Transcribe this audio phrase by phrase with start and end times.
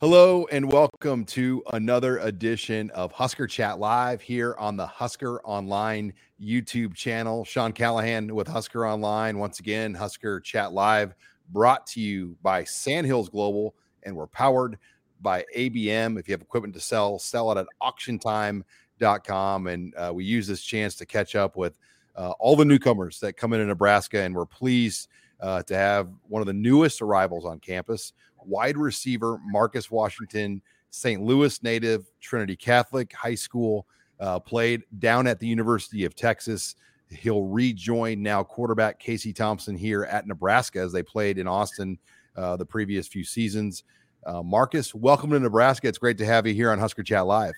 [0.00, 6.12] Hello and welcome to another edition of Husker Chat Live here on the Husker Online
[6.40, 7.44] YouTube channel.
[7.44, 9.38] Sean Callahan with Husker Online.
[9.38, 11.16] Once again, Husker Chat Live
[11.50, 13.74] brought to you by Sandhills Global
[14.04, 14.78] and we're powered
[15.20, 16.16] by ABM.
[16.16, 19.66] If you have equipment to sell, sell it at auctiontime.com.
[19.66, 21.76] And uh, we use this chance to catch up with
[22.14, 24.20] uh, all the newcomers that come into Nebraska.
[24.20, 25.08] And we're pleased
[25.40, 28.12] uh, to have one of the newest arrivals on campus,
[28.48, 31.22] wide receiver Marcus Washington, St.
[31.22, 33.86] Louis native, Trinity Catholic High School,
[34.20, 36.76] uh, played down at the University of Texas.
[37.10, 41.98] He'll rejoin now quarterback Casey Thompson here at Nebraska as they played in Austin
[42.36, 43.84] uh, the previous few seasons.
[44.26, 45.88] Uh, Marcus, welcome to Nebraska.
[45.88, 47.54] It's great to have you here on Husker Chat Live.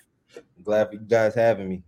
[0.63, 1.83] glad you guys having me.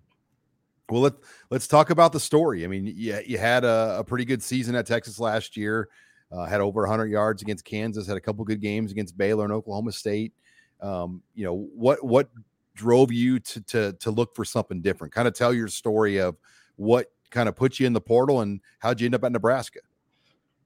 [0.89, 1.13] Well, let,
[1.49, 2.65] let's talk about the story.
[2.65, 5.89] I mean, you, you had a, a pretty good season at Texas last year,
[6.33, 9.53] uh, had over 100 yards against Kansas, had a couple good games against Baylor and
[9.53, 10.33] Oklahoma State.
[10.81, 12.29] Um, you know, what what
[12.75, 15.13] drove you to, to, to look for something different?
[15.13, 16.35] Kind of tell your story of
[16.75, 19.79] what kind of put you in the portal and how'd you end up at Nebraska?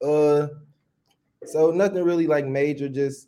[0.01, 0.47] Uh,
[1.45, 2.87] so nothing really like major.
[2.87, 3.27] Just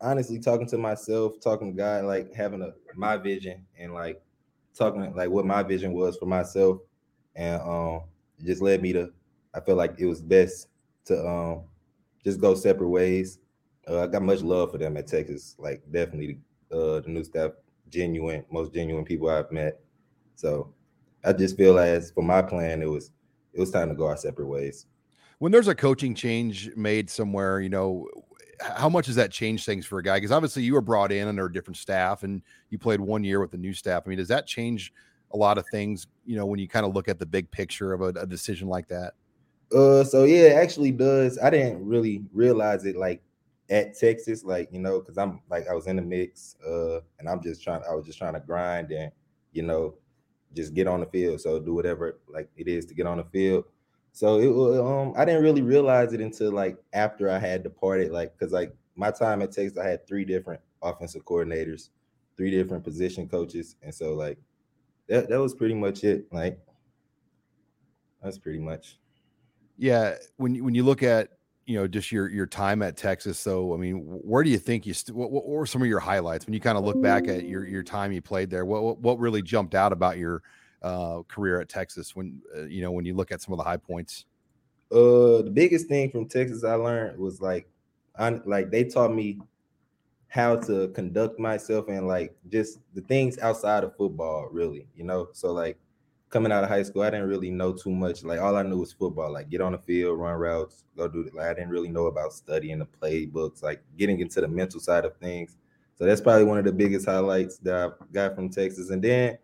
[0.00, 4.22] honestly talking to myself, talking to God, like having a my vision and like
[4.74, 6.78] talking like what my vision was for myself,
[7.34, 8.02] and um,
[8.38, 9.10] it just led me to.
[9.52, 10.68] I felt like it was best
[11.06, 11.62] to um
[12.24, 13.38] just go separate ways.
[13.88, 15.56] Uh, I got much love for them at Texas.
[15.58, 16.38] Like definitely,
[16.72, 17.52] uh, the new staff,
[17.88, 19.80] genuine, most genuine people I've met.
[20.36, 20.72] So
[21.24, 23.10] I just feel as for my plan, it was
[23.52, 24.86] it was time to go our separate ways.
[25.40, 28.06] when there's a coaching change made somewhere, you know,
[28.60, 30.18] how much does that change things for a guy?
[30.18, 33.40] Because obviously you were brought in under a different staff and you played one year
[33.40, 34.02] with the new staff.
[34.04, 34.92] I mean, does that change
[35.32, 37.94] a lot of things, you know, when you kind of look at the big picture
[37.94, 39.14] of a, a decision like that?
[39.74, 41.38] Uh, so yeah, it actually does.
[41.38, 43.22] I didn't really realize it like
[43.68, 47.28] at Texas, like you know, because I'm like I was in the mix, uh, and
[47.28, 47.82] I'm just trying.
[47.88, 49.12] I was just trying to grind and
[49.52, 49.94] you know,
[50.54, 51.40] just get on the field.
[51.40, 53.64] So do whatever like it is to get on the field.
[54.12, 54.80] So it.
[54.80, 58.74] Um, I didn't really realize it until like after I had departed, like because like
[58.96, 61.90] my time at Texas, I had three different offensive coordinators,
[62.36, 64.38] three different position coaches, and so like
[65.08, 66.26] that that was pretty much it.
[66.32, 66.58] Like
[68.22, 68.99] that's pretty much.
[69.80, 71.30] Yeah, when when you look at
[71.64, 74.84] you know just your your time at Texas, so I mean, where do you think
[74.84, 77.28] you st- what, what were some of your highlights when you kind of look back
[77.28, 78.66] at your your time you played there?
[78.66, 80.42] What what, what really jumped out about your
[80.82, 83.64] uh, career at Texas when uh, you know when you look at some of the
[83.64, 84.26] high points?
[84.92, 87.66] Uh, the biggest thing from Texas I learned was like,
[88.18, 89.38] I like they taught me
[90.28, 95.30] how to conduct myself and like just the things outside of football, really, you know.
[95.32, 95.78] So like
[96.30, 98.22] coming out of high school, I didn't really know too much.
[98.22, 101.22] Like all I knew was football, like get on the field, run routes, go do
[101.22, 101.34] it.
[101.34, 105.04] Like I didn't really know about studying the playbooks, like getting into the mental side
[105.04, 105.56] of things.
[105.96, 108.90] So that's probably one of the biggest highlights that I got from Texas.
[108.90, 109.38] And then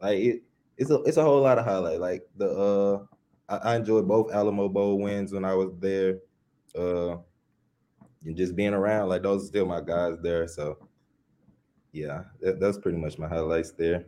[0.00, 0.42] like it,
[0.76, 2.00] it's a it's a whole lot of highlight.
[2.00, 3.04] Like the uh
[3.48, 6.18] I, enjoyed both Alamo Bowl wins when I was there.
[6.78, 7.16] Uh
[8.24, 10.46] and just being around, like those are still my guys there.
[10.48, 10.78] So
[11.92, 14.04] yeah, that, that's pretty much my highlights there.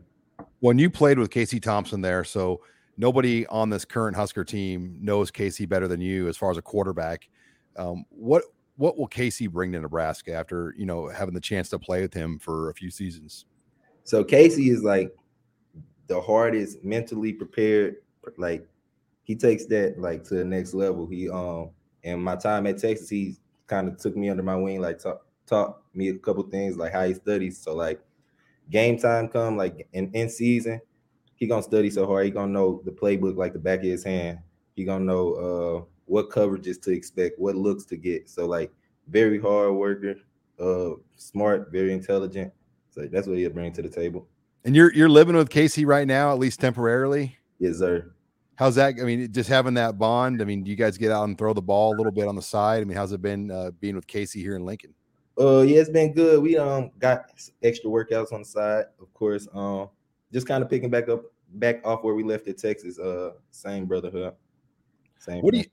[0.60, 2.60] When you played with Casey Thompson there, so
[2.96, 6.62] nobody on this current Husker team knows Casey better than you as far as a
[6.62, 7.28] quarterback.
[7.76, 8.44] Um, what
[8.76, 12.14] what will Casey bring to Nebraska after you know having the chance to play with
[12.14, 13.44] him for a few seasons?
[14.04, 15.14] So Casey is like
[16.06, 17.96] the hardest mentally prepared.
[18.36, 18.66] Like
[19.22, 21.06] he takes that like to the next level.
[21.06, 21.70] He um
[22.02, 25.22] in my time at Texas, he kind of took me under my wing, like taught
[25.46, 27.58] taught me a couple things like how he studies.
[27.58, 28.00] So like
[28.70, 30.80] game time come like in, in season,
[31.36, 32.24] he gonna study so hard.
[32.26, 34.38] He gonna know the playbook like the back of his hand.
[34.74, 38.28] He gonna know uh what coverages to expect, what looks to get.
[38.28, 38.72] So like
[39.08, 40.16] very hard worker,
[40.60, 42.52] uh smart, very intelligent.
[42.90, 44.26] So that's what he'll bring to the table.
[44.64, 47.38] And you're you're living with Casey right now, at least temporarily.
[47.58, 48.12] Yes, sir.
[48.56, 48.94] How's that?
[49.00, 50.42] I mean, just having that bond.
[50.42, 52.34] I mean, do you guys get out and throw the ball a little bit on
[52.34, 52.80] the side?
[52.80, 54.94] I mean, how's it been uh, being with Casey here in Lincoln?
[55.38, 56.42] Uh, yeah, it's been good.
[56.42, 57.30] We um got
[57.62, 59.46] extra workouts on the side, of course.
[59.52, 59.88] Um,
[60.32, 61.22] just kind of picking back up,
[61.54, 62.98] back off where we left at Texas.
[62.98, 64.34] Uh, same brotherhood.
[65.18, 65.42] Same.
[65.42, 65.66] What do you?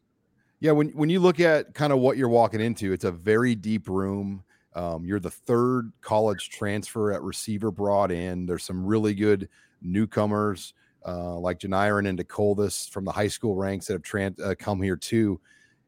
[0.60, 3.56] Yeah, when when you look at kind of what you're walking into, it's a very
[3.56, 4.44] deep room.
[4.74, 8.46] Um, you're the third college transfer at receiver brought in.
[8.46, 9.48] There's some really good
[9.82, 10.74] newcomers
[11.06, 14.82] uh, like Janiran and Decoldest from the high school ranks that have trans- uh, come
[14.82, 15.40] here too.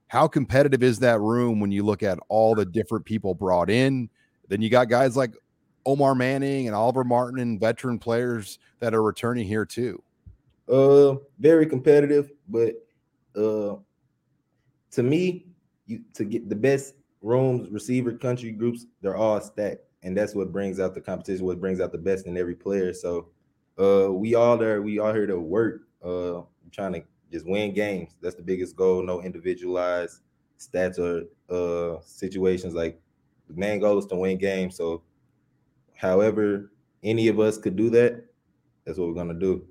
[0.08, 4.10] How competitive is that room when you look at all the different people brought in?
[4.48, 5.36] Then you got guys like
[5.86, 10.02] Omar Manning and Oliver Martin and veteran players that are returning here too.
[10.70, 12.76] Uh, very competitive, but
[13.36, 13.76] uh,
[14.92, 15.46] to me,
[15.86, 20.52] you to get the best rooms, receiver country groups, they're all stacked, and that's what
[20.52, 21.46] brings out the competition.
[21.46, 22.94] What brings out the best in every player.
[22.94, 23.30] So,
[23.80, 24.82] uh, we all there.
[24.82, 25.84] We all here to work.
[26.04, 28.16] Uh, trying to just win games.
[28.22, 29.04] That's the biggest goal.
[29.04, 30.22] No individualized
[30.60, 32.74] stats or uh situations.
[32.74, 33.00] Like
[33.48, 34.76] the main goal is to win games.
[34.76, 35.04] So,
[35.96, 36.72] however,
[37.04, 38.26] any of us could do that.
[38.86, 39.68] That's what we're gonna do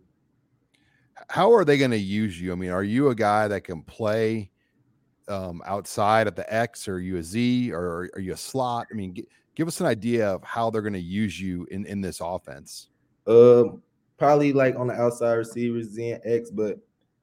[1.29, 2.53] how are they going to use you?
[2.53, 4.51] I mean, are you a guy that can play
[5.29, 8.87] um, outside at the X, or are you a Z, or are you a slot?
[8.91, 11.87] I mean, g- give us an idea of how they're going to use you in
[11.87, 12.91] in this offense.
[13.27, 13.83] Um,
[14.19, 16.79] probably like on the outside receivers, Z and X, but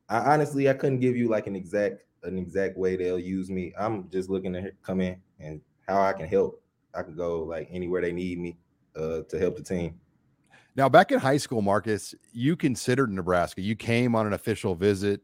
[0.09, 3.73] I honestly I couldn't give you like an exact an exact way they'll use me.
[3.77, 6.61] I'm just looking to come in and how I can help.
[6.95, 8.57] I can go like anywhere they need me
[8.95, 10.00] uh, to help the team.
[10.75, 13.61] Now, back in high school, Marcus, you considered Nebraska.
[13.61, 15.21] You came on an official visit,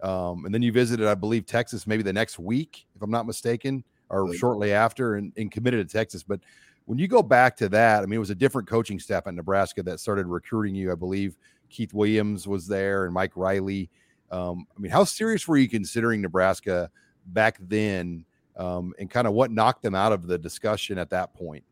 [0.00, 3.26] um, and then you visited, I believe, Texas maybe the next week, if I'm not
[3.26, 6.22] mistaken, or shortly after, and, and committed to Texas.
[6.22, 6.40] But
[6.84, 9.34] when you go back to that, I mean, it was a different coaching staff at
[9.34, 10.92] Nebraska that started recruiting you.
[10.92, 11.36] I believe
[11.68, 13.90] Keith Williams was there and Mike Riley.
[14.32, 16.90] Um, I mean, how serious were you considering Nebraska
[17.26, 18.24] back then,
[18.56, 21.62] um, and kind of what knocked them out of the discussion at that point?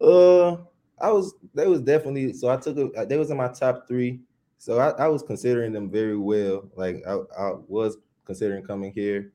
[0.00, 0.56] Uh,
[1.00, 4.20] I was they was definitely so I took a they was in my top three.
[4.58, 6.68] So I, I was considering them very well.
[6.74, 9.32] Like I, I was considering coming here.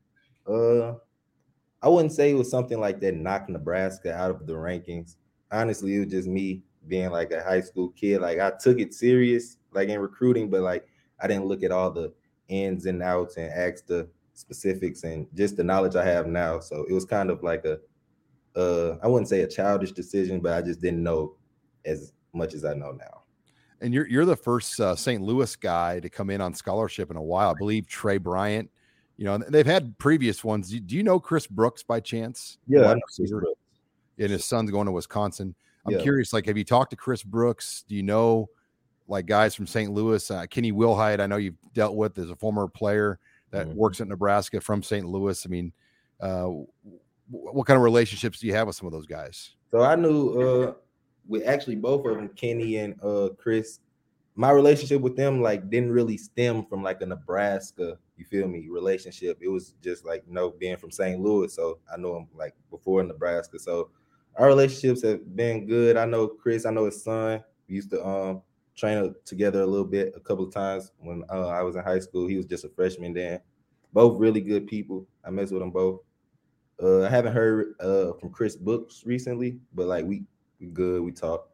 [0.47, 0.93] Uh
[1.81, 5.15] I wouldn't say it was something like that knocked Nebraska out of the rankings.
[5.51, 8.21] Honestly, it was just me being like a high school kid.
[8.21, 10.87] Like I took it serious, like in recruiting, but like
[11.21, 12.11] I didn't look at all the
[12.49, 16.59] ins and outs and ask the specifics and just the knowledge I have now.
[16.59, 17.79] So it was kind of like a
[18.59, 21.35] uh I wouldn't say a childish decision, but I just didn't know
[21.85, 23.23] as much as I know now.
[23.81, 25.21] And you're you're the first uh, St.
[25.21, 27.51] Louis guy to come in on scholarship in a while.
[27.51, 28.69] I believe Trey Bryant.
[29.15, 30.69] You know, they've had previous ones.
[30.69, 32.57] Do you know Chris Brooks by chance?
[32.67, 32.95] Yeah,
[34.19, 35.55] and his son's going to Wisconsin.
[35.85, 36.01] I'm Yeah.
[36.01, 37.83] curious, like, have you talked to Chris Brooks?
[37.87, 38.49] Do you know
[39.09, 39.91] like guys from St.
[39.91, 40.29] Louis?
[40.31, 43.19] Uh, Kenny Wilhite, I know you've dealt with as a former player
[43.51, 43.75] that Mhm.
[43.75, 45.05] works at Nebraska from St.
[45.05, 45.45] Louis.
[45.45, 45.73] I mean,
[46.21, 46.67] uh, w-
[47.29, 49.55] what kind of relationships do you have with some of those guys?
[49.71, 50.73] So I knew uh
[51.27, 53.79] with actually both of them, Kenny and uh Chris,
[54.35, 58.67] my relationship with them like didn't really stem from like a Nebraska, you feel me,
[58.69, 59.37] relationship.
[59.41, 61.19] It was just like you know being from St.
[61.21, 63.57] Louis, so I know him like before Nebraska.
[63.59, 63.89] So
[64.35, 65.97] our relationships have been good.
[65.97, 67.43] I know Chris, I know his son.
[67.67, 68.41] We used to um
[68.79, 71.99] train together a little bit a couple of times when uh, I was in high
[71.99, 72.27] school.
[72.27, 73.39] He was just a freshman then.
[73.93, 75.07] Both really good people.
[75.25, 76.01] I mess with them both.
[76.81, 80.23] Uh, I haven't heard uh, from Chris Brooks recently, but like we
[80.59, 81.01] we good.
[81.01, 81.49] We talk.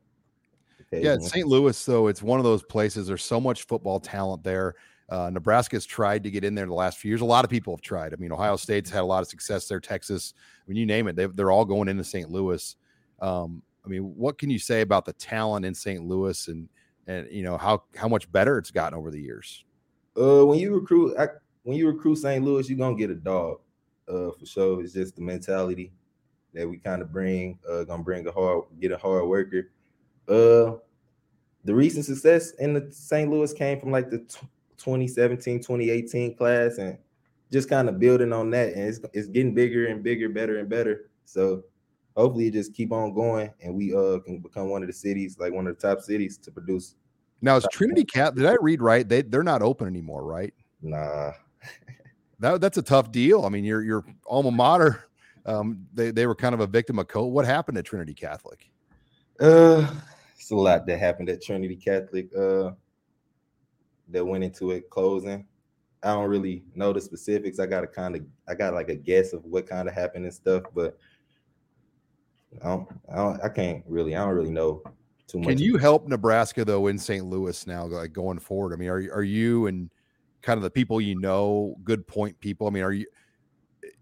[0.92, 1.18] Yeah.
[1.18, 1.48] St.
[1.48, 3.08] Louis, though, it's one of those places.
[3.08, 4.76] There's so much football talent there.
[5.10, 7.22] Uh, Nebraska's tried to get in there the last few years.
[7.22, 8.14] A lot of people have tried.
[8.14, 9.80] I mean, Ohio State's had a lot of success there.
[9.80, 12.30] Texas, I mean, you name it, they, they're all going into St.
[12.30, 12.76] Louis.
[13.20, 16.04] Um, I mean, what can you say about the talent in St.
[16.04, 16.68] Louis and
[17.08, 19.64] and you know how how much better it's gotten over the years?
[20.18, 21.28] Uh, when you recruit, I,
[21.64, 22.44] when you recruit St.
[22.44, 23.60] Louis, you're gonna get a dog.
[24.08, 24.84] Uh, for sure.
[24.84, 25.92] It's just the mentality
[26.54, 27.60] that we kind of bring.
[27.70, 29.72] Uh, gonna bring a hard, get a hard worker.
[30.28, 30.78] Uh,
[31.64, 33.30] the recent success in the St.
[33.30, 34.48] Louis came from like the t-
[34.78, 36.98] 2017, 2018 class, and
[37.52, 40.70] just kind of building on that, and it's it's getting bigger and bigger, better and
[40.70, 41.10] better.
[41.26, 41.64] So
[42.16, 45.38] hopefully, it just keep on going, and we uh can become one of the cities,
[45.40, 46.96] like one of the top cities to produce.
[47.42, 48.36] Now, is Trinity Cat?
[48.36, 49.08] Did I read right?
[49.08, 50.54] They they're not open anymore, right?
[50.82, 51.32] Nah,
[52.40, 53.46] That that's a tough deal.
[53.46, 55.06] I mean, your your alma mater,
[55.46, 57.32] um, they they were kind of a victim of COVID.
[57.32, 58.70] What happened at Trinity Catholic?
[59.40, 59.88] Uh,
[60.38, 62.30] it's a lot that happened at Trinity Catholic.
[62.36, 62.72] Uh,
[64.10, 65.46] that went into it closing.
[66.04, 67.60] I don't really know the specifics.
[67.60, 70.26] I got to kind of, I got like a guess of what kind of happened
[70.26, 70.98] and stuff, but
[72.64, 74.82] I don't, I don't, I can't really, I don't really know
[75.28, 75.50] too much.
[75.50, 77.26] Can you help Nebraska though in St.
[77.26, 78.74] Louis now, like going forward?
[78.74, 79.90] I mean, are are you and
[80.42, 82.68] kind of the people you know, good point people?
[82.68, 83.06] I mean, are you,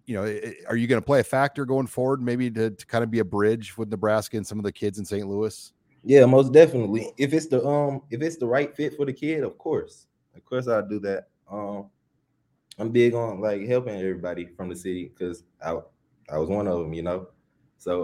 [0.05, 0.24] you know,
[0.67, 3.19] are you going to play a factor going forward, maybe to, to kind of be
[3.19, 5.27] a bridge with Nebraska and some of the kids in St.
[5.27, 5.72] Louis?
[6.03, 7.13] Yeah, most definitely.
[7.17, 10.43] If it's the um, if it's the right fit for the kid, of course, of
[10.43, 11.29] course, I'll do that.
[11.50, 11.89] Um,
[12.77, 15.77] I'm big on like helping everybody from the city because I
[16.29, 17.27] I was one of them, you know.
[17.83, 18.03] So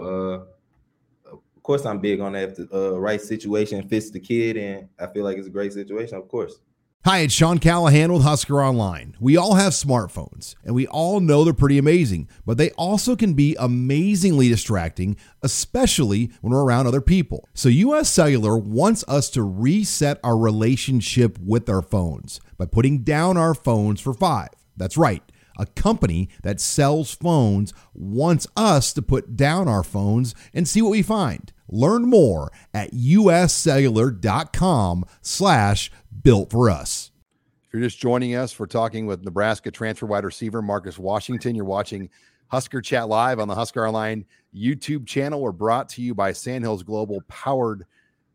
[1.26, 2.50] uh, of course, I'm big on that.
[2.50, 5.72] If the uh, right situation fits the kid, and I feel like it's a great
[5.72, 6.60] situation, of course.
[7.06, 9.16] Hi, it's Sean Callahan with Husker Online.
[9.18, 13.32] We all have smartphones, and we all know they're pretty amazing, but they also can
[13.32, 17.48] be amazingly distracting, especially when we're around other people.
[17.54, 23.38] So, US Cellular wants us to reset our relationship with our phones by putting down
[23.38, 24.50] our phones for five.
[24.76, 25.22] That's right.
[25.60, 30.92] A company that sells phones wants us to put down our phones and see what
[30.92, 31.52] we find.
[31.68, 35.90] Learn more at uscellular.com slash
[36.22, 37.10] built for us.
[37.66, 41.54] If you're just joining us, we're talking with Nebraska transfer wide receiver Marcus Washington.
[41.54, 42.08] You're watching
[42.48, 44.24] Husker Chat Live on the Husker Online
[44.56, 45.42] YouTube channel.
[45.42, 47.84] We're brought to you by Sandhills Global, powered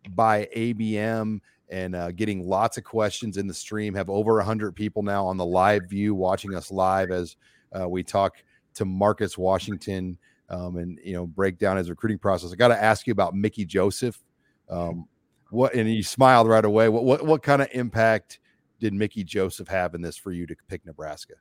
[0.10, 3.94] by ABM, and uh, getting lots of questions in the stream.
[3.94, 7.38] Have over 100 people now on the live view watching us live as
[7.78, 8.36] uh, we talk
[8.76, 10.18] to Marcus Washington
[10.50, 12.52] um, and you know break down his recruiting process.
[12.52, 14.18] I got to ask you about Mickey Joseph.
[14.70, 15.08] Um,
[15.50, 16.90] what and you smiled right away.
[16.90, 18.40] What what what kind of impact
[18.80, 21.36] did Mickey Joseph have in this for you to pick Nebraska?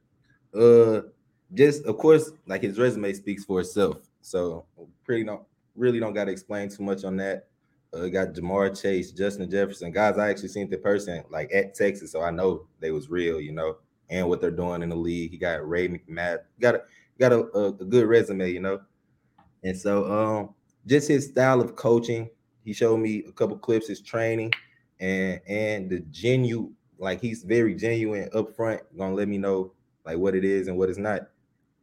[0.54, 1.02] Uh,
[1.52, 3.98] just of course, like his resume speaks for itself.
[4.20, 4.64] So
[5.04, 5.42] pretty don't
[5.74, 7.48] really don't got to explain too much on that.
[7.94, 12.10] Uh, got Ja'Marr Chase, Justin Jefferson, guys I actually seen the person like at Texas,
[12.10, 13.76] so I know they was real, you know,
[14.10, 15.30] and what they're doing in the league.
[15.30, 16.82] He got Racey McMath, got a
[17.20, 18.80] got a, a, a good resume, you know,
[19.62, 20.54] and so um,
[20.86, 22.28] just his style of coaching.
[22.64, 24.52] He showed me a couple clips, his training,
[24.98, 29.72] and and the genuine, like he's very genuine up front, gonna let me know
[30.04, 31.28] like what it is and what it's not,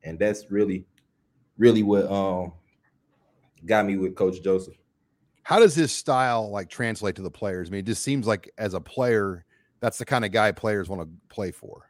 [0.04, 0.86] and that's really,
[1.58, 2.52] really what um
[3.66, 4.81] got me with Coach Joseph.
[5.44, 7.70] How does his style like translate to the players?
[7.70, 9.46] I mean, it just seems like as a player,
[9.80, 11.90] that's the kind of guy players want to play for.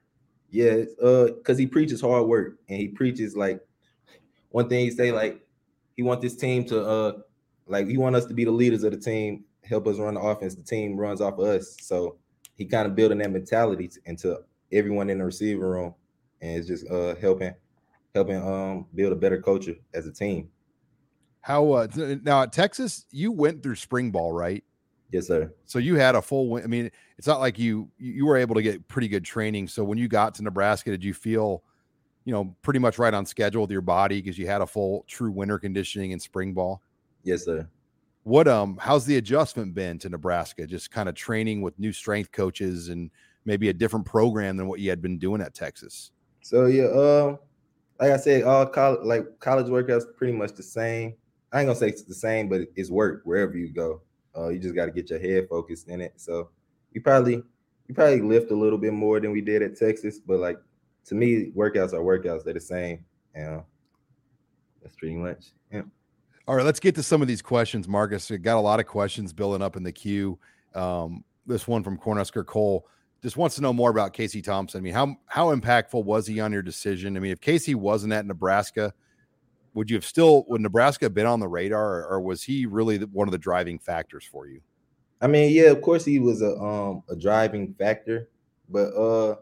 [0.50, 3.62] Yeah, uh, because he preaches hard work and he preaches like
[4.50, 5.42] one thing he say like
[5.96, 7.14] he want this team to uh
[7.68, 10.20] like he want us to be the leaders of the team, help us run the
[10.20, 10.56] offense.
[10.56, 12.18] The team runs off of us, so
[12.58, 14.40] he kind of building that mentality into
[14.72, 15.96] everyone in the receiver room,
[16.42, 17.54] and it's just uh helping
[18.14, 20.50] helping um build a better culture as a team.
[21.42, 21.88] How uh,
[22.24, 24.64] now at Texas, you went through spring ball, right?
[25.12, 25.52] Yes, sir.
[25.66, 26.64] So you had a full win.
[26.64, 29.68] I mean, it's not like you you were able to get pretty good training.
[29.68, 31.64] So when you got to Nebraska, did you feel,
[32.26, 35.04] you know, pretty much right on schedule with your body because you had a full
[35.08, 36.82] true winter conditioning in spring ball?
[37.24, 37.68] Yes, sir.
[38.24, 40.66] What um how's the adjustment been to Nebraska?
[40.66, 43.10] Just kind of training with new strength coaches and
[43.46, 46.12] maybe a different program than what you had been doing at Texas.
[46.42, 47.40] So yeah, um,
[48.00, 51.16] like I said, all college like college workouts pretty much the same.
[51.52, 54.02] I ain't gonna say it's the same, but it's work wherever you go.
[54.36, 56.14] Uh, you just got to get your head focused in it.
[56.16, 56.50] So
[56.94, 57.44] we probably
[57.88, 60.58] we probably lift a little bit more than we did at Texas, but like
[61.06, 62.44] to me, workouts are workouts.
[62.44, 63.04] They're the same.
[63.36, 63.62] And
[64.82, 65.82] that's pretty much yeah.
[66.48, 68.30] All right, let's get to some of these questions, Marcus.
[68.30, 70.40] We got a lot of questions building up in the queue.
[70.74, 72.88] Um, this one from Cornhusker Cole
[73.22, 74.80] just wants to know more about Casey Thompson.
[74.80, 77.16] I mean, how how impactful was he on your decision?
[77.16, 78.94] I mean, if Casey wasn't at Nebraska,
[79.74, 82.66] would you have still would Nebraska have been on the radar, or, or was he
[82.66, 84.62] really one of the driving factors for you?
[85.22, 88.30] I mean, yeah, of course he was a um a driving factor,
[88.70, 89.36] but uh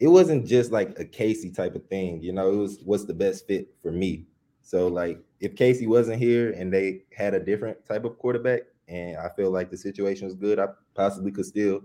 [0.00, 3.14] it wasn't just like a Casey type of thing, you know, it was what's the
[3.14, 4.26] best fit for me.
[4.62, 9.16] So like if Casey wasn't here and they had a different type of quarterback and
[9.18, 11.82] I feel like the situation was good, I possibly could still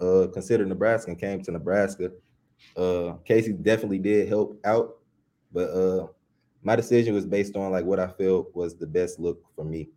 [0.00, 2.10] uh consider Nebraska and came to Nebraska.
[2.76, 4.98] Uh Casey definitely did help out,
[5.52, 6.06] but uh
[6.64, 9.90] my decision was based on like what I felt was the best look for me.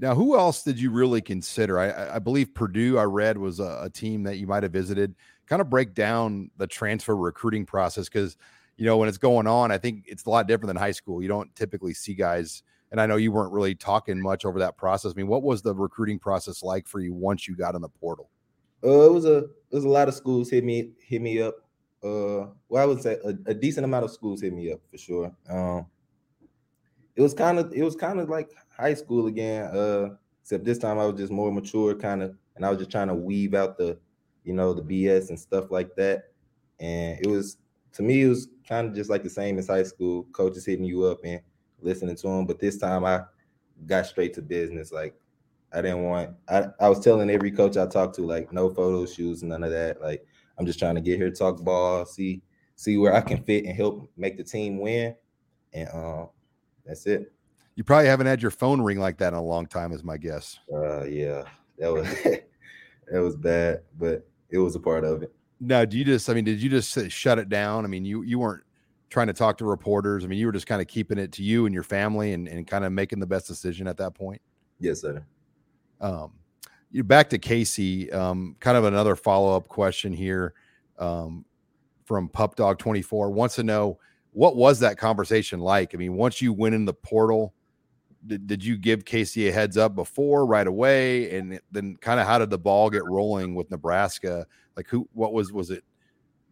[0.00, 1.78] Now, who else did you really consider?
[1.78, 5.14] I, I believe Purdue, I read, was a, a, team that you might have visited.
[5.46, 8.36] Kind of break down the transfer recruiting process because,
[8.76, 11.20] you know, when it's going on, I think it's a lot different than high school.
[11.20, 14.76] You don't typically see guys, and I know you weren't really talking much over that
[14.76, 15.10] process.
[15.10, 17.88] I mean, what was the recruiting process like for you once you got in the
[17.88, 18.30] portal?
[18.84, 21.56] Uh, it was a it was a lot of schools hit me hit me up.
[22.02, 24.98] Uh, well, I would say a, a decent amount of schools hit me up for
[24.98, 25.34] sure.
[25.48, 25.86] Um,
[27.16, 29.64] it was kind of it was kind of like high school again.
[29.64, 32.90] Uh, except this time I was just more mature, kind of, and I was just
[32.90, 33.98] trying to weave out the,
[34.44, 36.30] you know, the BS and stuff like that.
[36.78, 37.58] And it was
[37.92, 40.24] to me, it was kind of just like the same as high school.
[40.32, 41.40] Coaches hitting you up and
[41.80, 43.22] listening to them, but this time I
[43.86, 44.92] got straight to business.
[44.92, 45.14] Like
[45.72, 46.36] I didn't want.
[46.48, 49.70] I I was telling every coach I talked to like no photo shoots, none of
[49.70, 50.00] that.
[50.00, 50.24] Like
[50.58, 52.42] I'm just trying to get here, talk ball, see
[52.76, 55.14] see where I can fit and help make the team win,
[55.72, 56.26] and uh,
[56.84, 57.32] that's it.
[57.74, 60.16] You probably haven't had your phone ring like that in a long time, is my
[60.16, 60.58] guess.
[60.72, 61.44] Uh, yeah,
[61.78, 65.32] that was that was bad, but it was a part of it.
[65.60, 66.28] Now, do you just?
[66.28, 67.84] I mean, did you just shut it down?
[67.84, 68.64] I mean, you you weren't
[69.10, 70.24] trying to talk to reporters?
[70.24, 72.46] I mean, you were just kind of keeping it to you and your family and,
[72.46, 74.40] and kind of making the best decision at that point.
[74.80, 75.24] Yes, sir.
[76.00, 76.32] Um,
[76.90, 78.10] you back to Casey.
[78.12, 80.54] Um, kind of another follow up question here
[80.98, 81.44] um,
[82.04, 83.98] from Pup Dog Twenty Four wants to know
[84.32, 85.94] what was that conversation like?
[85.94, 87.54] I mean, once you went in the portal,
[88.26, 92.26] did, did you give Casey a heads up before right away, and then kind of
[92.26, 94.46] how did the ball get rolling with Nebraska?
[94.76, 95.08] Like who?
[95.12, 95.84] What was was it?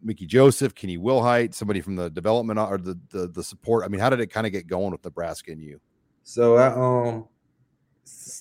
[0.03, 3.83] Mickey Joseph, Kenny Wilhite, somebody from the development or the, the the support.
[3.83, 5.79] I mean, how did it kind of get going with Nebraska and you?
[6.23, 7.27] So I um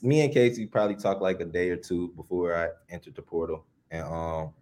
[0.02, 3.64] me and Casey probably talked like a day or two before I entered the portal,
[3.90, 4.52] and um,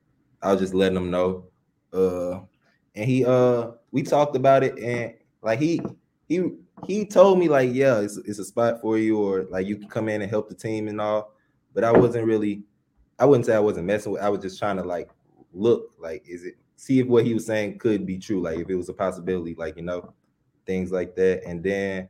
[0.43, 1.47] I was just letting him know.
[1.93, 2.41] Uh,
[2.95, 5.81] and he uh, we talked about it, and like he
[6.29, 6.51] he
[6.87, 9.89] he told me like, yeah, it's it's a spot for you, or like you can
[9.89, 11.33] come in and help the team and all.
[11.73, 12.63] But I wasn't really,
[13.19, 14.23] I wouldn't say I wasn't messing with.
[14.23, 15.11] I was just trying to like
[15.53, 18.69] look like, is it see if what he was saying could be true, like if
[18.69, 20.15] it was a possibility, like you know,
[20.67, 22.09] things like that, and then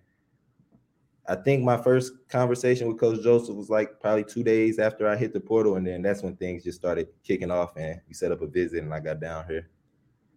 [1.27, 5.17] I think my first conversation with Coach Joseph was like probably two days after I
[5.17, 8.31] hit the portal, and then that's when things just started kicking off, and we set
[8.31, 9.71] up a visit, and I got down here.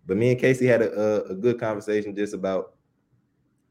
[0.05, 2.75] But me and Casey had a, a, a good conversation just about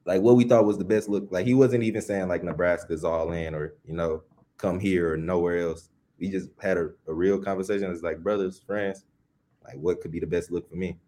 [0.05, 1.29] like what we thought was the best look.
[1.31, 4.23] Like he wasn't even saying like Nebraska's all in, or you know,
[4.59, 5.89] come here or nowhere else.
[6.19, 7.91] We just had a, a real conversation.
[7.91, 9.05] It's like brothers, friends.
[9.65, 10.99] Like what could be the best look for me?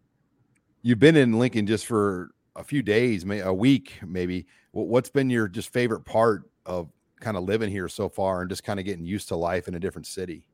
[0.82, 4.46] You've been in Lincoln just for a few days, maybe a week, maybe.
[4.72, 8.64] What's been your just favorite part of kind of living here so far and just
[8.64, 10.44] kind of getting used to life in a different city?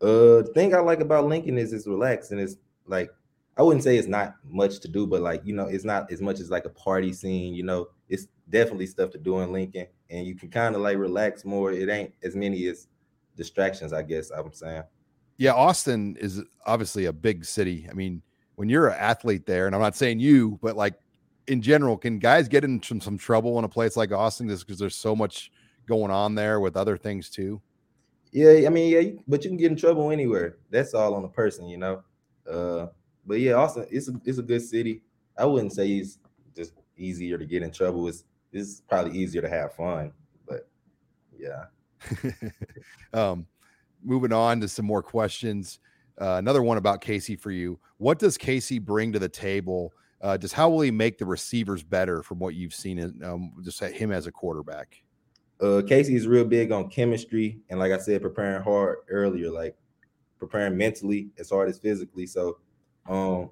[0.00, 3.10] Uh, the thing I like about Lincoln is it's relaxed and it's like
[3.56, 6.22] I wouldn't say it's not much to do, but like you know, it's not as
[6.22, 7.54] much as like a party scene.
[7.54, 10.96] You know, it's definitely stuff to do in Lincoln, and you can kind of like
[10.96, 11.72] relax more.
[11.72, 12.86] It ain't as many as
[13.36, 14.84] distractions, I guess I'm saying.
[15.38, 17.88] Yeah, Austin is obviously a big city.
[17.90, 18.22] I mean,
[18.54, 20.94] when you're an athlete there, and I'm not saying you, but like
[21.48, 24.66] in general, can guys get in some, some trouble in a place like Austin just
[24.66, 25.50] because there's so much
[25.86, 27.60] going on there with other things too?
[28.30, 30.58] Yeah, I mean, yeah, but you can get in trouble anywhere.
[30.70, 32.02] That's all on the person, you know.
[32.48, 32.88] Uh,
[33.26, 35.02] but yeah, Austin, it's a it's a good city.
[35.36, 36.18] I wouldn't say it's
[36.54, 38.06] just easier to get in trouble.
[38.06, 40.12] It's it's probably easier to have fun,
[40.46, 40.68] but
[41.38, 41.64] yeah.
[43.14, 43.46] um,
[44.04, 45.78] moving on to some more questions.
[46.20, 47.78] Uh, another one about Casey for you.
[47.96, 51.82] What does Casey bring to the table uh, just how will he make the receivers
[51.82, 55.02] better from what you've seen in um, just him as a quarterback?
[55.60, 59.76] Uh, Casey is real big on chemistry and, like I said, preparing hard earlier, like
[60.38, 62.26] preparing mentally as hard as physically.
[62.26, 62.58] So,
[63.08, 63.50] um,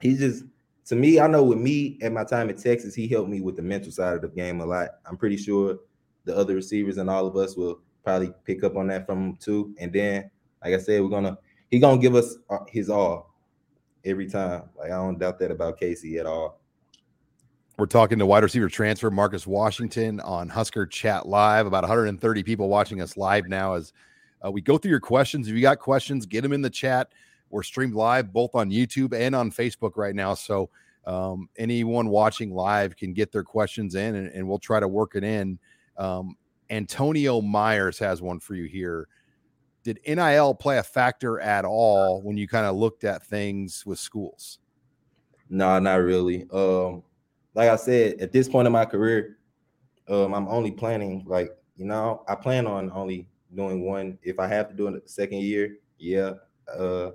[0.00, 0.44] he's just
[0.86, 1.20] to me.
[1.20, 3.92] I know with me at my time in Texas, he helped me with the mental
[3.92, 4.88] side of the game a lot.
[5.06, 5.78] I'm pretty sure
[6.24, 9.36] the other receivers and all of us will probably pick up on that from him
[9.36, 9.74] too.
[9.78, 10.30] And then,
[10.62, 11.38] like I said, we're gonna
[11.70, 13.29] he gonna give us uh, his all
[14.04, 14.62] every time.
[14.76, 16.60] Like I don't doubt that about Casey at all.
[17.78, 21.66] We're talking to wide receiver transfer Marcus Washington on Husker Chat Live.
[21.66, 23.92] About 130 people watching us live now as
[24.44, 25.48] uh, we go through your questions.
[25.48, 27.12] If you got questions, get them in the chat.
[27.48, 30.34] We're streamed live both on YouTube and on Facebook right now.
[30.34, 30.68] So
[31.06, 35.14] um, anyone watching live can get their questions in and, and we'll try to work
[35.14, 35.58] it in.
[35.96, 36.36] Um,
[36.68, 39.08] Antonio Myers has one for you here
[39.82, 43.98] did NIL play a factor at all when you kind of looked at things with
[43.98, 44.58] schools?
[45.48, 46.46] No, not really.
[46.52, 47.02] Um,
[47.54, 49.38] like I said, at this point in my career,
[50.08, 54.18] um, I'm only planning like you know, I plan on only doing one.
[54.22, 56.34] If I have to do it the second year, yeah,
[56.76, 57.12] uh,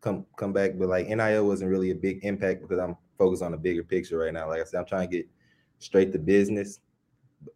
[0.00, 0.72] come come back.
[0.76, 4.18] But like NIL wasn't really a big impact because I'm focused on the bigger picture
[4.18, 4.48] right now.
[4.48, 5.28] Like I said, I'm trying to get
[5.78, 6.80] straight to business.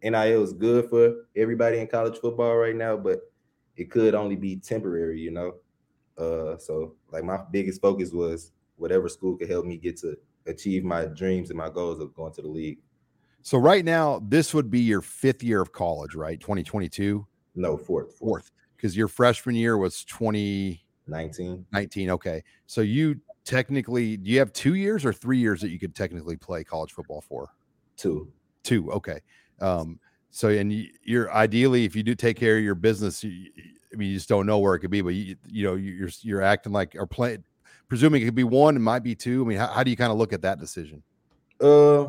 [0.04, 3.31] NIL is good for everybody in college football right now, but
[3.76, 5.54] it could only be temporary, you know.
[6.18, 10.84] Uh, so like my biggest focus was whatever school could help me get to achieve
[10.84, 12.78] my dreams and my goals of going to the league.
[13.42, 16.38] So right now, this would be your fifth year of college, right?
[16.38, 17.26] 2022?
[17.54, 18.14] No, fourth.
[18.14, 18.52] Fourth.
[18.76, 21.66] Because your freshman year was 2019.
[21.72, 22.10] 19.
[22.10, 22.44] Okay.
[22.66, 26.36] So you technically do you have two years or three years that you could technically
[26.36, 27.50] play college football for?
[27.96, 28.30] Two.
[28.62, 28.90] Two.
[28.92, 29.20] Okay.
[29.60, 29.98] Um,
[30.34, 30.72] so, and
[31.04, 33.50] you're ideally, if you do take care of your business, you,
[33.92, 36.08] I mean, you just don't know where it could be, but you, you know, you're
[36.22, 37.36] you're acting like or play,
[37.86, 39.44] presuming it could be one, it might be two.
[39.44, 41.02] I mean, how, how do you kind of look at that decision?
[41.60, 42.06] Uh,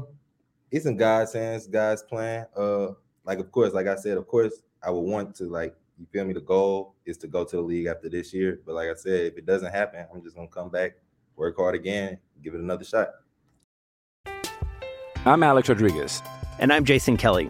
[0.71, 2.47] it's in God's hands, God's plan.
[2.55, 2.91] Uh,
[3.25, 6.23] like of course, like I said, of course, I would want to like you feel
[6.23, 6.33] me.
[6.33, 9.25] The goal is to go to the league after this year, but like I said,
[9.25, 10.93] if it doesn't happen, I'm just gonna come back,
[11.35, 13.09] work hard again, give it another shot.
[15.25, 16.21] I'm Alex Rodriguez,
[16.59, 17.49] and I'm Jason Kelly.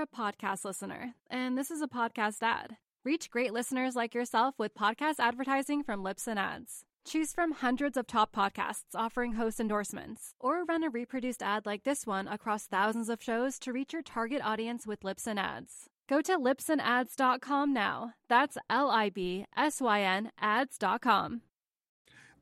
[0.00, 2.78] A podcast listener, and this is a podcast ad.
[3.04, 6.86] Reach great listeners like yourself with podcast advertising from Libsyn Ads.
[7.04, 11.82] Choose from hundreds of top podcasts offering host endorsements, or run a reproduced ad like
[11.84, 15.90] this one across thousands of shows to reach your target audience with Libsyn Ads.
[16.08, 18.14] Go to libsynads.com now.
[18.26, 21.42] That's L I B S Y N ads.com.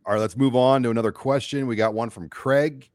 [0.06, 1.66] All right, let's move on to another question.
[1.66, 2.88] We got one from Craig.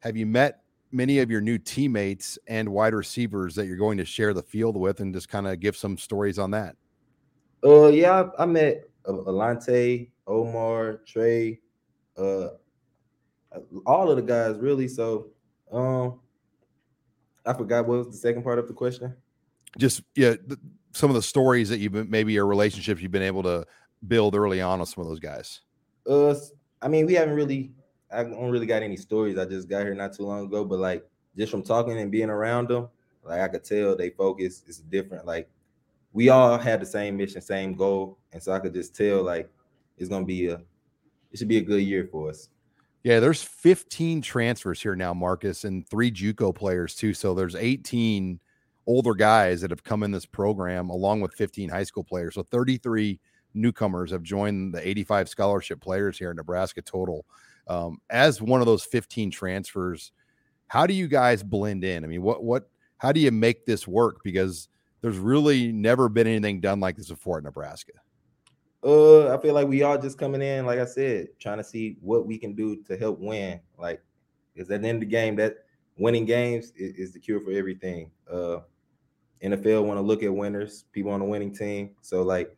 [0.00, 0.63] Have you met
[0.94, 4.76] many of your new teammates and wide receivers that you're going to share the field
[4.76, 6.76] with and just kind of give some stories on that?
[7.64, 11.60] Uh, yeah, I, met uh, Alante, Omar, Trey,
[12.16, 12.48] uh,
[13.84, 14.86] all of the guys really.
[14.86, 15.30] So,
[15.72, 16.20] um,
[17.44, 19.14] I forgot what was the second part of the question.
[19.76, 20.60] Just yeah, th-
[20.92, 23.66] some of the stories that you've been maybe your relationships you've been able to
[24.06, 25.60] build early on with some of those guys.
[26.08, 26.34] Uh,
[26.80, 27.72] I mean, we haven't really.
[28.12, 29.38] I don't really got any stories.
[29.38, 31.04] I just got here not too long ago, but like
[31.36, 32.88] just from talking and being around them,
[33.24, 35.26] like I could tell they focus is different.
[35.26, 35.48] Like
[36.12, 39.50] we all had the same mission, same goal, and so I could just tell like
[39.98, 40.60] it's gonna be a,
[41.32, 42.48] it should be a good year for us.
[43.02, 47.12] Yeah, there's 15 transfers here now, Marcus, and three JUCO players too.
[47.12, 48.40] So there's 18
[48.86, 52.34] older guys that have come in this program, along with 15 high school players.
[52.34, 53.20] So 33
[53.52, 57.26] newcomers have joined the 85 scholarship players here in Nebraska total.
[57.66, 60.12] Um, as one of those 15 transfers,
[60.68, 62.04] how do you guys blend in?
[62.04, 64.22] I mean, what what how do you make this work?
[64.24, 64.68] Because
[65.00, 67.92] there's really never been anything done like this before in Nebraska.
[68.82, 71.96] Uh, I feel like we all just coming in, like I said, trying to see
[72.00, 73.60] what we can do to help win.
[73.78, 74.02] Like,
[74.54, 75.56] is at the end of the game, that
[75.96, 78.10] winning games is, is the cure for everything.
[78.30, 78.58] Uh,
[79.42, 81.90] NFL want to look at winners, people on the winning team.
[82.02, 82.56] So, like,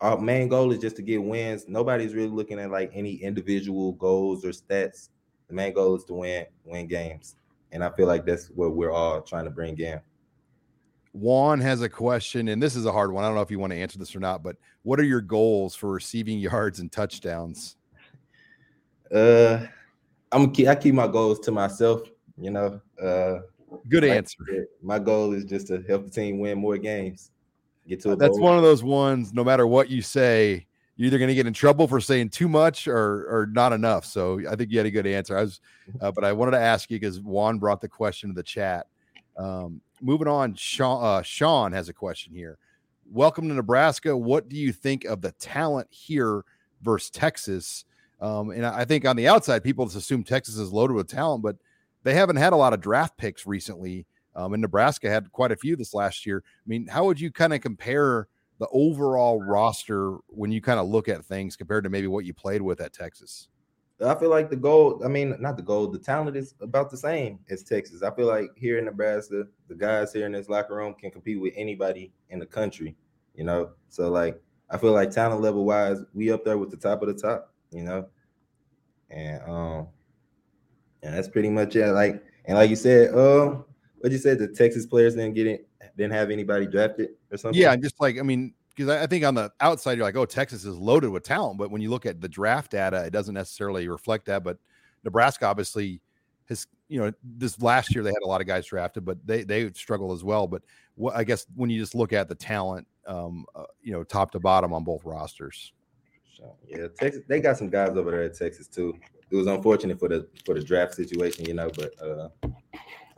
[0.00, 1.66] our main goal is just to get wins.
[1.68, 5.08] Nobody's really looking at like any individual goals or stats.
[5.48, 7.36] The main goal is to win, win games,
[7.72, 10.00] and I feel like that's what we're all trying to bring in.
[11.12, 13.24] Juan has a question, and this is a hard one.
[13.24, 15.20] I don't know if you want to answer this or not, but what are your
[15.20, 17.76] goals for receiving yards and touchdowns?
[19.12, 19.66] Uh,
[20.30, 22.02] I'm I keep my goals to myself.
[22.40, 23.38] You know, uh,
[23.88, 24.38] Good like answer.
[24.48, 27.30] said, my goal is just to help the team win more games.
[27.88, 28.44] Get to a That's bowl.
[28.46, 29.32] one of those ones.
[29.32, 32.48] No matter what you say, you're either going to get in trouble for saying too
[32.48, 34.04] much or or not enough.
[34.04, 35.38] So I think you had a good answer.
[35.38, 35.60] I was,
[36.00, 38.86] uh, but I wanted to ask you because Juan brought the question to the chat.
[39.36, 42.58] Um, moving on, Sean, uh, Sean has a question here.
[43.10, 44.14] Welcome to Nebraska.
[44.14, 46.44] What do you think of the talent here
[46.82, 47.84] versus Texas?
[48.20, 51.08] Um, and I I think on the outside, people just assume Texas is loaded with
[51.08, 51.56] talent, but
[52.02, 54.04] they haven't had a lot of draft picks recently.
[54.38, 56.44] Um, and Nebraska had quite a few this last year.
[56.46, 58.28] I mean, how would you kind of compare
[58.60, 62.32] the overall roster when you kind of look at things compared to maybe what you
[62.32, 63.48] played with at Texas?
[64.00, 65.02] I feel like the goal.
[65.04, 65.88] I mean, not the goal.
[65.88, 68.04] The talent is about the same as Texas.
[68.04, 71.40] I feel like here in Nebraska, the guys here in this locker room can compete
[71.40, 72.94] with anybody in the country.
[73.34, 76.76] You know, so like I feel like talent level wise, we up there with the
[76.76, 77.52] top of the top.
[77.72, 78.06] You know,
[79.10, 79.88] and um,
[81.02, 81.90] and that's pretty much it.
[81.90, 83.56] Like and like you said, uh,
[84.00, 87.60] what you said, the Texas players didn't get it, didn't have anybody drafted or something.
[87.60, 90.26] Yeah, just like I mean, because I I think on the outside you're like, oh,
[90.26, 93.34] Texas is loaded with talent, but when you look at the draft data, it doesn't
[93.34, 94.44] necessarily reflect that.
[94.44, 94.58] But
[95.04, 96.00] Nebraska obviously
[96.48, 99.44] has, you know, this last year they had a lot of guys drafted, but they
[99.44, 100.46] they struggle as well.
[100.46, 100.62] But
[100.94, 104.30] what I guess when you just look at the talent, um, uh, you know, top
[104.32, 105.72] to bottom on both rosters.
[106.36, 107.22] So, yeah, Texas.
[107.26, 108.96] They got some guys over there at Texas too.
[109.30, 112.28] It was unfortunate for the for the draft situation, you know, but uh,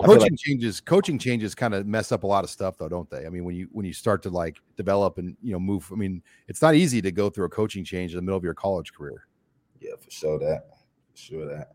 [0.06, 3.08] coaching like changes coaching changes kind of mess up a lot of stuff though don't
[3.10, 3.26] they?
[3.26, 5.94] I mean when you when you start to like develop and you know move i
[5.96, 8.54] mean it's not easy to go through a coaching change in the middle of your
[8.54, 9.26] college career.
[9.80, 10.68] Yeah, for sure that,
[11.10, 11.72] for sure that.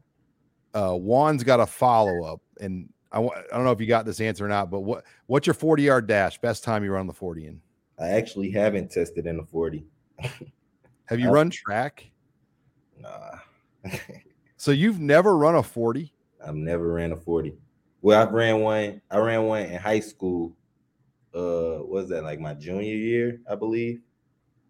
[0.73, 4.19] uh juan's got a follow-up and I wa- I don't know if you got this
[4.19, 6.39] answer or not but what what's your 40 yard dash?
[6.39, 7.61] Best time you run the 40 in.
[7.97, 9.85] I actually haven't tested in the forty.
[11.05, 12.09] have you Uh, run track?
[12.99, 13.38] Nah,
[14.57, 16.11] so you've never run a 40
[16.45, 17.53] I've never ran a forty.
[18.05, 19.01] Well, I've ran one.
[19.09, 20.55] I ran one in high school.
[21.33, 23.99] Uh, what was that like my junior year, I believe?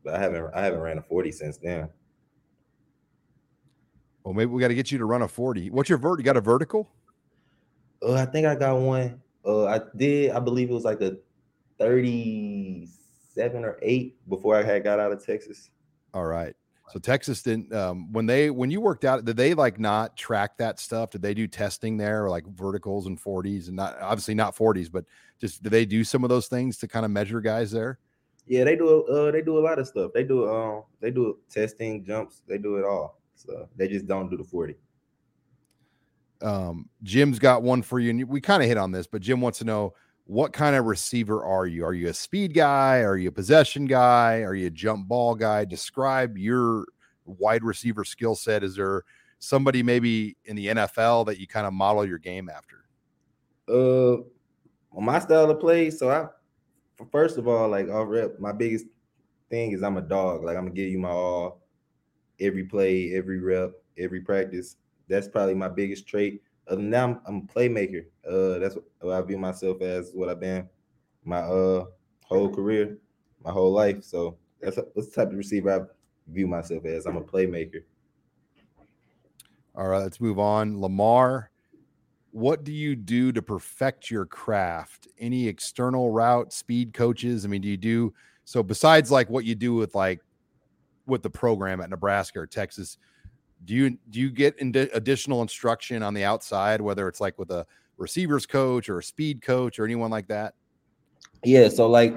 [0.05, 0.51] But I haven't.
[0.55, 1.89] I haven't ran a forty since then.
[4.23, 6.23] well maybe we got to get you to run a 40 what's your vert you
[6.23, 6.89] got a vertical
[8.01, 9.21] Uh, I think I got one.
[9.45, 10.31] Uh, I did.
[10.31, 11.17] I believe it was like a
[11.77, 15.71] thirty-seven or eight before I had got out of Texas.
[16.13, 16.55] all right
[16.91, 20.57] So Texas didn't um, when they when you worked out, did they like not track
[20.57, 21.09] that stuff?
[21.09, 25.03] Did they do testing there, like verticals and 40s and not obviously not 40s, but
[25.39, 27.99] just did they do some of those things to kind of measure guys there?
[28.47, 29.03] Yeah, they do.
[29.05, 30.11] Uh, they do a lot of stuff.
[30.13, 30.47] They do.
[30.47, 32.43] Um, they do testing, jumps.
[32.47, 33.19] They do it all.
[33.33, 34.75] So they just don't do the 40.
[36.41, 39.41] Um, Jim's got one for you, and we kind of hit on this, but Jim
[39.41, 39.95] wants to know
[40.25, 41.85] what kind of receiver are you?
[41.85, 42.99] Are you a speed guy?
[43.01, 44.41] Are you a possession guy?
[44.41, 45.65] Are you a jump ball guy?
[45.65, 46.85] Describe your
[47.25, 48.63] wide receiver skill set.
[48.63, 49.03] Is there
[49.39, 52.85] somebody maybe in the NFL that you kind of model your game after?
[53.67, 54.23] Uh,
[54.91, 55.91] well, my style of play.
[55.91, 56.27] So I,
[57.11, 58.39] first of all, like I'll rep.
[58.39, 58.85] My biggest
[59.49, 60.43] thing is I'm a dog.
[60.43, 61.61] Like I'm gonna give you my all,
[62.39, 64.77] every play, every rep, every practice.
[65.07, 66.41] That's probably my biggest trait.
[66.67, 68.06] Other than that, I'm, I'm a playmaker.
[68.28, 70.12] Uh, that's what I view myself as.
[70.13, 70.67] What I've been
[71.23, 71.86] my uh
[72.23, 72.97] whole career,
[73.43, 74.04] my whole life.
[74.04, 77.06] So that's, that's the type of receiver I view myself as.
[77.06, 77.84] I'm a playmaker.
[79.75, 80.80] All right, let's move on.
[80.80, 81.51] Lamar,
[82.32, 85.08] what do you do to perfect your craft?
[85.19, 87.45] Any external route, speed coaches?
[87.45, 88.13] I mean, do you do
[88.45, 90.21] so besides like what you do with like
[91.06, 92.97] with the program at Nebraska or Texas?
[93.65, 97.65] Do you do you get additional instruction on the outside whether it's like with a
[97.97, 100.54] receivers coach or a speed coach or anyone like that?
[101.43, 102.15] Yeah so like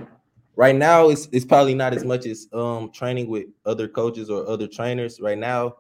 [0.57, 4.47] right now it's it's probably not as much as um training with other coaches or
[4.49, 5.21] other trainers.
[5.21, 5.77] Right now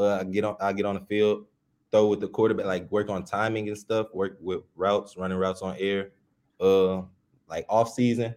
[0.00, 1.46] uh, i get on i get on the field
[1.90, 5.62] throw with the quarterback like work on timing and stuff work with routes running routes
[5.62, 6.10] on air
[6.60, 7.02] uh
[7.48, 8.34] like off season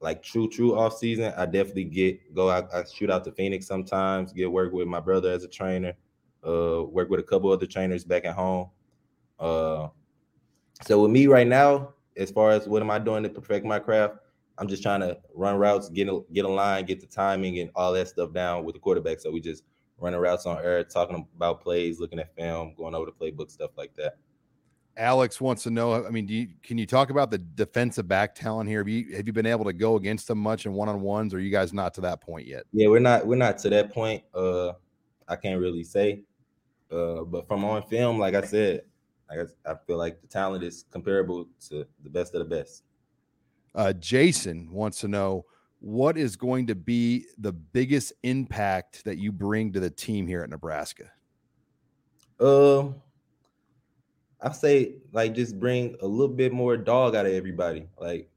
[0.00, 2.72] like true true off season, I definitely get go out.
[2.74, 4.32] I shoot out to Phoenix sometimes.
[4.32, 5.92] Get work with my brother as a trainer.
[6.46, 8.70] Uh, work with a couple other trainers back at home.
[9.38, 9.88] Uh,
[10.82, 13.78] so with me right now, as far as what am I doing to perfect my
[13.78, 14.14] craft,
[14.56, 17.70] I'm just trying to run routes, get a, get a line, get the timing and
[17.74, 19.20] all that stuff down with the quarterback.
[19.20, 19.64] So we just
[19.98, 23.70] running routes on air, talking about plays, looking at film, going over the playbook, stuff
[23.76, 24.16] like that.
[24.96, 26.04] Alex wants to know.
[26.04, 28.80] I mean, do you, can you talk about the defensive back talent here?
[28.80, 31.32] Have you have you been able to go against them much in one on ones?
[31.32, 32.64] Or are you guys not to that point yet?
[32.72, 33.26] Yeah, we're not.
[33.26, 34.22] We're not to that point.
[34.34, 34.72] Uh,
[35.28, 36.22] I can't really say.
[36.90, 38.82] Uh, but from on film, like I said,
[39.30, 42.82] I guess I feel like the talent is comparable to the best of the best.
[43.74, 45.46] Uh, Jason wants to know
[45.78, 50.42] what is going to be the biggest impact that you bring to the team here
[50.42, 51.10] at Nebraska.
[52.40, 52.96] Um.
[54.42, 57.86] I say like just bring a little bit more dog out of everybody.
[57.98, 58.28] Like,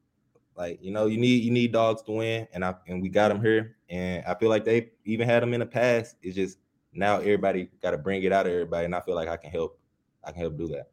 [0.55, 3.29] like you know, you need you need dogs to win, and I and we got
[3.29, 6.15] them here, and I feel like they even had them in the past.
[6.21, 6.57] It's just
[6.93, 9.51] now everybody got to bring it out of everybody, and I feel like I can
[9.51, 9.79] help.
[10.23, 10.89] I can help do that.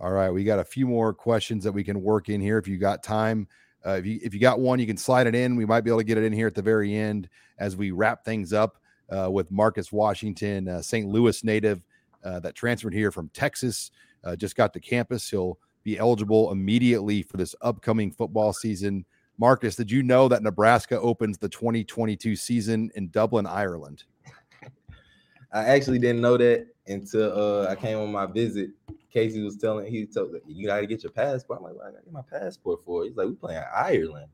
[0.00, 2.58] All right, we got a few more questions that we can work in here.
[2.58, 3.48] If you got time,
[3.84, 5.56] uh, if you if you got one, you can slide it in.
[5.56, 7.90] We might be able to get it in here at the very end as we
[7.90, 8.78] wrap things up
[9.10, 11.08] uh, with Marcus Washington, uh, St.
[11.08, 11.82] Louis native
[12.24, 13.90] uh, that transferred here from Texas
[14.24, 15.28] uh, just got to campus.
[15.28, 19.04] He'll be eligible immediately for this upcoming football season.
[19.38, 24.04] Marcus, did you know that Nebraska opens the 2022 season in Dublin, Ireland?
[25.52, 28.70] I actually didn't know that until uh, I came on my visit.
[29.12, 31.60] Casey was telling he told you got to get your passport.
[31.60, 33.04] I'm like, well, I got to get my passport for.
[33.04, 34.28] He's like, we playing Ireland.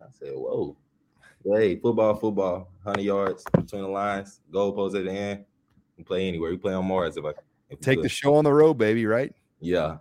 [0.00, 0.76] I said, whoa.
[1.44, 5.44] Hey, football, football, 100 yards between the lines, goalposts at the end.
[5.98, 6.50] We play anywhere.
[6.50, 7.32] We play on Mars if I
[7.80, 9.32] Take the show on the road, baby, right?
[9.60, 9.98] Yeah.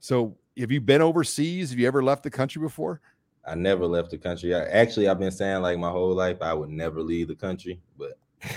[0.00, 1.70] So have you been overseas?
[1.70, 3.00] Have you ever left the country before?
[3.46, 4.54] I never left the country.
[4.54, 7.80] I, actually, I've been saying like my whole life I would never leave the country,
[7.96, 8.18] but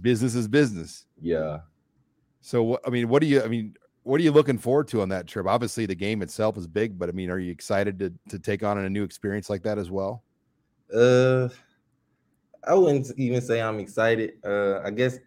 [0.00, 1.06] business is business.
[1.20, 1.60] Yeah.
[2.40, 3.42] So I mean, what do you?
[3.42, 5.46] I mean, what are you looking forward to on that trip?
[5.46, 8.62] Obviously, the game itself is big, but I mean, are you excited to to take
[8.62, 10.22] on a new experience like that as well?
[10.94, 11.48] Uh,
[12.66, 14.34] I wouldn't even say I'm excited.
[14.44, 15.18] Uh, I guess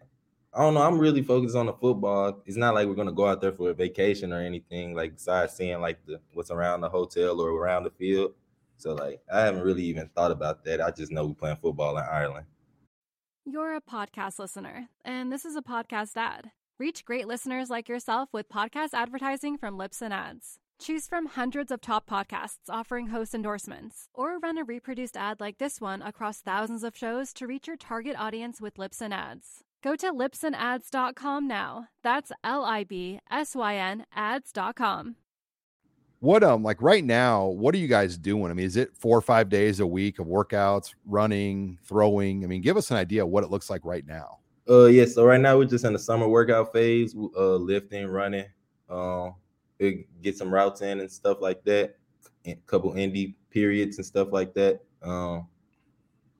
[0.54, 0.82] I don't know.
[0.82, 2.42] I'm really focused on the football.
[2.46, 4.94] It's not like we're gonna go out there for a vacation or anything.
[4.94, 8.32] Like besides seeing like the what's around the hotel or around the field.
[8.76, 10.80] So like I haven't really even thought about that.
[10.80, 12.46] I just know we're playing football in Ireland.
[13.44, 16.50] You're a podcast listener, and this is a podcast ad.
[16.78, 20.58] Reach great listeners like yourself with podcast advertising from Libsyn Ads.
[20.80, 25.58] Choose from hundreds of top podcasts offering host endorsements, or run a reproduced ad like
[25.58, 29.64] this one across thousands of shows to reach your target audience with Libsyn Ads.
[29.82, 31.88] Go to libsynads.com now.
[32.02, 35.16] That's L I B S Y N ads.com.
[36.20, 38.50] What um like right now, what are you guys doing?
[38.50, 42.42] I mean, is it four or five days a week of workouts, running, throwing?
[42.42, 44.38] I mean, give us an idea of what it looks like right now.
[44.68, 48.46] Uh yeah, so right now we're just in the summer workout phase, uh lifting, running,
[48.90, 49.34] um
[49.78, 51.94] get some routes in and stuff like that.
[52.46, 54.80] A couple indie periods and stuff like that.
[55.02, 55.46] Um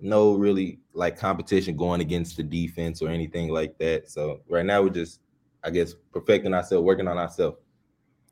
[0.01, 4.11] no really like competition going against the defense or anything like that.
[4.11, 5.21] So right now we're just,
[5.65, 7.59] I guess, perfecting ourselves, working on ourselves.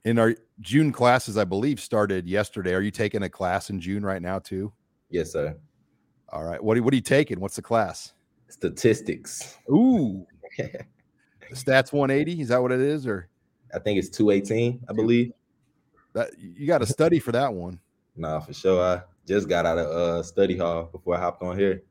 [0.05, 2.74] In our June classes, I believe, started yesterday.
[2.74, 4.72] Are you taking a class in June right now too?
[5.11, 5.57] Yes, sir.
[6.29, 6.62] All right.
[6.62, 7.40] What are, what are you taking?
[7.40, 8.12] What's the class?
[8.48, 9.57] Statistics.
[9.70, 10.24] Ooh.
[11.52, 12.40] Stats 180.
[12.40, 13.07] Is that what it is?
[13.07, 13.29] Or
[13.74, 15.33] I think it's 218, I believe.
[16.14, 17.81] That you got to study for that one.
[18.16, 18.83] Nah, for sure.
[18.83, 21.82] I just got out of uh study hall before I hopped on here.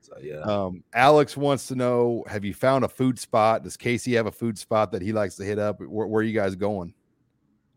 [0.00, 0.40] So yeah.
[0.40, 3.62] Um, Alex wants to know: Have you found a food spot?
[3.64, 5.80] Does Casey have a food spot that he likes to hit up?
[5.80, 6.94] Where, where are you guys going?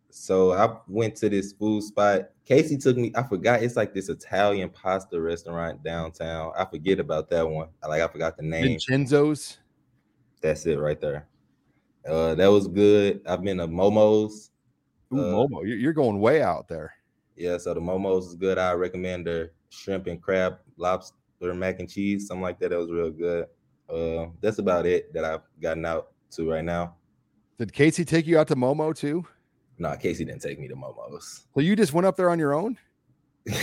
[0.09, 2.29] So I went to this food spot.
[2.45, 3.11] Casey took me.
[3.15, 3.63] I forgot.
[3.63, 6.53] It's like this Italian pasta restaurant downtown.
[6.57, 7.69] I forget about that one.
[7.81, 8.63] I like I forgot the name.
[8.63, 9.57] Vincenzo's.
[10.41, 11.27] That's it right there.
[12.07, 13.21] Uh, that was good.
[13.25, 14.51] I've been to Momo's.
[15.13, 16.93] Ooh, uh, Momo, you're going way out there.
[17.35, 18.57] Yeah, so the Momo's is good.
[18.57, 21.15] I recommend their shrimp and crab, lobster
[21.53, 22.69] mac and cheese, something like that.
[22.69, 23.47] That was real good.
[23.89, 26.95] Uh, that's about it that I've gotten out to right now.
[27.57, 29.25] Did Casey take you out to Momo too?
[29.77, 31.47] No, nah, Casey didn't take me to Momo's.
[31.53, 32.77] So you just went up there on your own?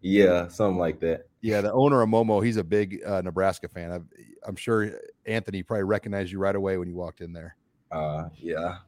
[0.00, 1.28] yeah, something like that.
[1.40, 3.90] Yeah, the owner of Momo, he's a big uh, Nebraska fan.
[3.92, 4.92] i am sure
[5.26, 7.56] Anthony probably recognized you right away when you walked in there.
[7.90, 8.78] Uh, yeah.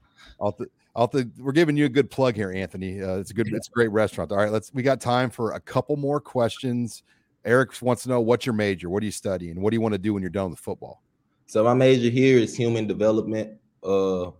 [0.40, 3.00] I'll th- I'll th- we're giving you a good plug here, Anthony.
[3.00, 4.30] Uh, it's a good, it's a great restaurant.
[4.30, 4.72] All right, let's.
[4.74, 7.02] We got time for a couple more questions.
[7.44, 8.88] Eric wants to know what's your major?
[8.88, 9.60] What are you studying?
[9.60, 11.02] What do you want to do when you're done with football?
[11.46, 13.58] So my major here is human development.
[13.82, 14.30] Uh,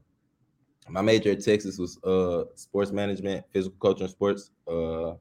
[0.88, 4.51] my major at Texas was uh sports management, physical culture, and sports.
[4.68, 5.14] Uh,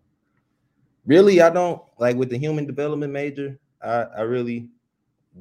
[1.06, 3.58] really, I don't like with the human development major.
[3.82, 4.68] I I really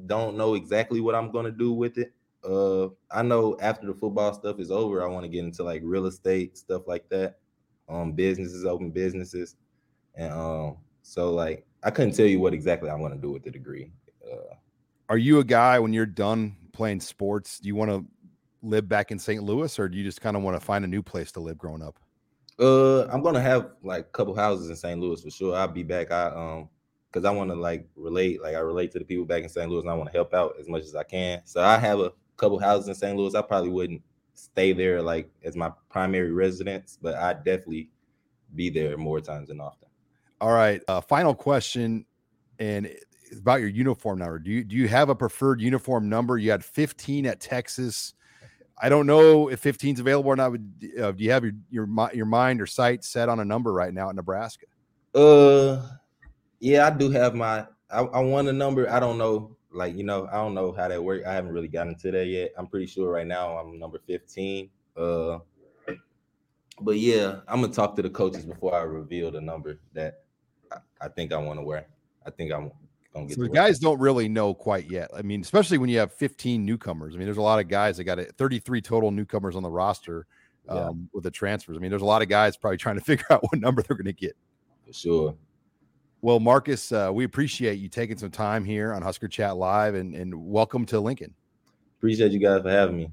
[0.05, 4.33] don't know exactly what I'm gonna do with it uh I know after the football
[4.33, 7.37] stuff is over, I want to get into like real estate stuff like that.
[7.89, 9.55] Um businesses, open businesses.
[10.15, 13.43] And um so like I couldn't tell you what exactly I want to do with
[13.43, 13.91] the degree.
[14.25, 14.55] Uh
[15.09, 18.05] are you a guy when you're done playing sports, do you want to
[18.63, 19.43] live back in St.
[19.43, 21.57] Louis or do you just kind of want to find a new place to live
[21.57, 21.99] growing up?
[22.59, 24.99] Uh I'm gonna have like a couple houses in St.
[24.99, 25.55] Louis for sure.
[25.55, 26.11] I'll be back.
[26.11, 26.69] I um
[27.11, 29.69] because I want to like relate, like I relate to the people back in St.
[29.69, 31.41] Louis and I want to help out as much as I can.
[31.45, 33.15] So I have a couple houses in St.
[33.15, 34.01] Louis, I probably wouldn't
[34.33, 37.89] stay there like as my primary residence, but I'd definitely
[38.55, 39.87] be there more times than often.
[40.41, 40.81] All right.
[40.87, 42.05] Uh, final question,
[42.59, 42.89] and
[43.37, 44.39] about your uniform number.
[44.39, 46.37] Do you do you have a preferred uniform number?
[46.37, 48.13] You had 15 at Texas.
[48.83, 50.53] I don't know if 15 is available or not.
[50.53, 53.93] Uh, do you have your your your mind or sight set on a number right
[53.93, 54.65] now at Nebraska?
[55.13, 55.87] Uh,
[56.59, 57.67] yeah, I do have my.
[57.89, 58.89] I, I want a number.
[58.89, 61.25] I don't know like you know, I don't know how that works.
[61.25, 62.51] I haven't really gotten to that yet.
[62.57, 64.69] I'm pretty sure right now I'm number 15.
[64.97, 65.39] Uh
[66.81, 70.23] but yeah, I'm gonna talk to the coaches before I reveal the number that
[70.71, 71.87] I, I think I want to wear.
[72.25, 72.71] I think I'm
[73.13, 73.35] gonna get.
[73.35, 75.09] So the guys don't really know quite yet.
[75.15, 77.13] I mean, especially when you have 15 newcomers.
[77.13, 78.33] I mean, there's a lot of guys that got it.
[78.37, 80.25] 33 total newcomers on the roster
[80.67, 80.91] um, yeah.
[81.13, 81.77] with the transfers.
[81.77, 83.97] I mean, there's a lot of guys probably trying to figure out what number they're
[83.97, 84.35] to get.
[84.87, 85.35] For sure.
[86.23, 90.13] Well, Marcus, uh, we appreciate you taking some time here on Husker Chat Live and,
[90.13, 91.33] and welcome to Lincoln.
[91.97, 93.11] Appreciate you guys for having me.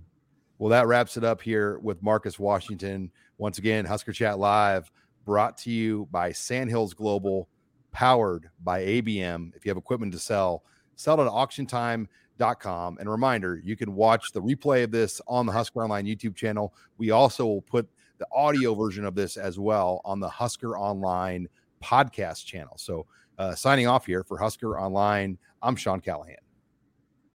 [0.59, 3.11] Well, that wraps it up here with Marcus Washington.
[3.39, 4.93] Once again, Husker Chat Live
[5.25, 7.49] brought to you by Sandhills Global,
[7.93, 9.57] powered by ABM.
[9.57, 10.63] If you have equipment to sell,
[10.97, 12.99] sell it at auctiontime.com.
[12.99, 16.37] And a reminder, you can watch the replay of this on the Husker Online YouTube
[16.37, 16.75] channel.
[16.99, 21.49] We also will put the audio version of this as well on the Husker Online
[21.83, 22.77] podcast channel.
[22.77, 23.07] So,
[23.39, 26.48] uh, signing off here for Husker Online, I'm Sean Callahan.